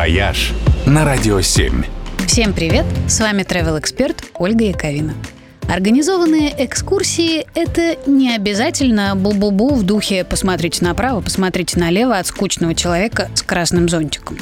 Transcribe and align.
«Вояж» 0.00 0.54
на 0.86 1.04
Радио 1.04 1.42
7. 1.42 1.84
Всем 2.26 2.54
привет! 2.54 2.86
С 3.06 3.20
вами 3.20 3.42
travel 3.42 3.78
эксперт 3.78 4.24
Ольга 4.38 4.64
Яковина. 4.64 5.12
Организованные 5.68 6.54
экскурсии– 6.64 7.46
это 7.54 7.98
не 8.06 8.34
обязательно 8.34 9.12
бу-бу-бу 9.14 9.74
в 9.74 9.82
духе 9.82 10.24
«посмотрите 10.24 10.82
направо, 10.86 11.20
посмотрите 11.20 11.78
налево» 11.78 12.16
от 12.16 12.26
скучного 12.26 12.74
человека 12.74 13.28
с 13.34 13.42
красным 13.42 13.90
зонтиком. 13.90 14.38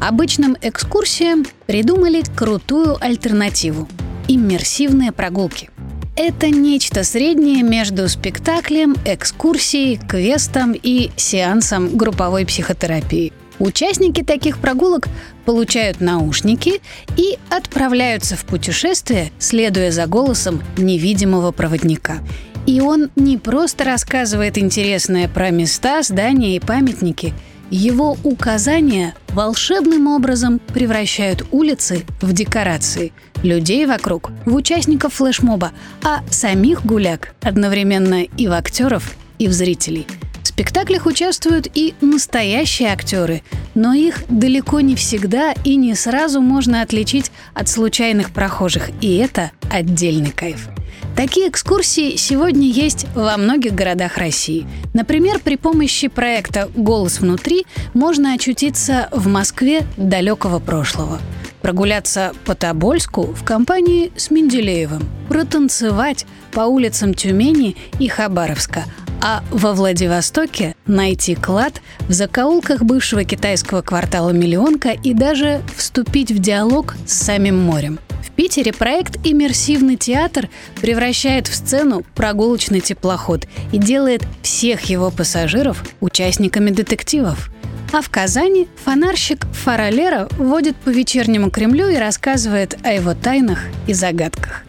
Обычным 0.00 0.56
экскурсиям 0.62 1.46
придумали 1.66 2.22
крутую 2.36 2.96
альтернативу– 3.04 3.88
иммерсивные 4.28 5.10
прогулки. 5.10 5.70
Это 6.14 6.48
нечто 6.48 7.02
среднее 7.02 7.64
между 7.64 8.08
спектаклем, 8.08 8.94
экскурсией, 9.04 9.96
квестом 9.96 10.74
и 10.80 11.10
сеансом 11.16 11.96
групповой 11.96 12.46
психотерапии. 12.46 13.32
Участники 13.62 14.24
таких 14.24 14.58
прогулок 14.58 15.06
получают 15.44 16.00
наушники 16.00 16.80
и 17.16 17.38
отправляются 17.48 18.34
в 18.34 18.44
путешествие, 18.44 19.30
следуя 19.38 19.92
за 19.92 20.06
голосом 20.08 20.60
невидимого 20.76 21.52
проводника. 21.52 22.18
И 22.66 22.80
он 22.80 23.12
не 23.14 23.38
просто 23.38 23.84
рассказывает 23.84 24.58
интересное 24.58 25.28
про 25.28 25.50
места, 25.50 26.02
здания 26.02 26.56
и 26.56 26.60
памятники. 26.60 27.34
Его 27.70 28.16
указания 28.24 29.14
волшебным 29.28 30.08
образом 30.08 30.58
превращают 30.58 31.46
улицы 31.52 32.04
в 32.20 32.32
декорации, 32.32 33.12
людей 33.44 33.86
вокруг 33.86 34.32
в 34.44 34.56
участников 34.56 35.14
флешмоба, 35.14 35.70
а 36.02 36.24
самих 36.28 36.84
гуляк 36.84 37.32
одновременно 37.40 38.24
и 38.24 38.48
в 38.48 38.52
актеров, 38.54 39.14
и 39.38 39.46
в 39.46 39.52
зрителей– 39.52 40.08
в 40.42 40.48
спектаклях 40.48 41.06
участвуют 41.06 41.68
и 41.74 41.94
настоящие 42.00 42.92
актеры, 42.92 43.42
но 43.74 43.92
их 43.92 44.24
далеко 44.28 44.80
не 44.80 44.96
всегда 44.96 45.54
и 45.64 45.76
не 45.76 45.94
сразу 45.94 46.40
можно 46.40 46.82
отличить 46.82 47.30
от 47.54 47.68
случайных 47.68 48.30
прохожих, 48.30 48.90
и 49.00 49.16
это 49.16 49.52
отдельный 49.70 50.30
кайф. 50.30 50.68
Такие 51.16 51.48
экскурсии 51.48 52.16
сегодня 52.16 52.68
есть 52.68 53.06
во 53.14 53.36
многих 53.36 53.74
городах 53.74 54.16
России. 54.16 54.66
Например, 54.94 55.38
при 55.38 55.56
помощи 55.56 56.08
проекта 56.08 56.70
«Голос 56.74 57.20
внутри» 57.20 57.66
можно 57.92 58.32
очутиться 58.32 59.08
в 59.12 59.28
Москве 59.28 59.82
далекого 59.96 60.58
прошлого 60.58 61.20
прогуляться 61.62 62.32
по 62.44 62.54
Тобольску 62.54 63.22
в 63.22 63.44
компании 63.44 64.12
с 64.16 64.30
Менделеевым, 64.30 65.02
протанцевать 65.28 66.26
по 66.50 66.62
улицам 66.62 67.14
Тюмени 67.14 67.76
и 67.98 68.08
Хабаровска, 68.08 68.84
а 69.22 69.44
во 69.50 69.72
Владивостоке 69.72 70.74
найти 70.86 71.36
клад 71.36 71.80
в 72.08 72.12
закоулках 72.12 72.82
бывшего 72.82 73.24
китайского 73.24 73.80
квартала 73.80 74.30
«Миллионка» 74.30 74.90
и 74.90 75.14
даже 75.14 75.62
вступить 75.76 76.32
в 76.32 76.40
диалог 76.40 76.96
с 77.06 77.12
самим 77.12 77.58
морем. 77.58 78.00
В 78.26 78.32
Питере 78.32 78.72
проект 78.72 79.18
«Иммерсивный 79.24 79.96
театр» 79.96 80.48
превращает 80.80 81.46
в 81.46 81.54
сцену 81.54 82.02
прогулочный 82.14 82.80
теплоход 82.80 83.46
и 83.70 83.78
делает 83.78 84.22
всех 84.42 84.82
его 84.84 85.10
пассажиров 85.10 85.84
участниками 86.00 86.70
детективов. 86.70 87.50
А 87.92 88.00
в 88.00 88.08
Казани 88.08 88.68
фонарщик 88.84 89.46
Фаралера 89.52 90.26
водит 90.38 90.76
по 90.76 90.88
вечернему 90.88 91.50
Кремлю 91.50 91.88
и 91.88 91.96
рассказывает 91.96 92.76
о 92.82 92.92
его 92.92 93.14
тайнах 93.14 93.60
и 93.86 93.92
загадках. 93.92 94.64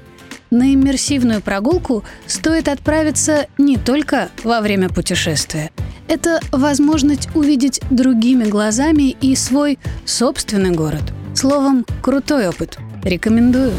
На 0.53 0.71
иммерсивную 0.71 1.41
прогулку 1.41 2.03
стоит 2.27 2.67
отправиться 2.67 3.47
не 3.57 3.75
только 3.75 4.29
во 4.43 4.61
время 4.61 4.87
путешествия. 4.87 5.71
Это 6.07 6.39
возможность 6.51 7.27
увидеть 7.33 7.81
другими 7.89 8.43
глазами 8.43 9.17
и 9.19 9.35
свой 9.35 9.79
собственный 10.05 10.69
город. 10.69 11.01
Словом, 11.33 11.87
крутой 12.03 12.49
опыт. 12.49 12.77
Рекомендую. 13.03 13.73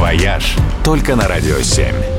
«Вояж» 0.00 0.56
только 0.82 1.14
на 1.14 1.28
Радио 1.28 1.60
7. 1.60 2.17